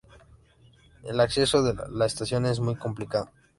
[1.03, 3.29] El acceso a la estación es muy complicado.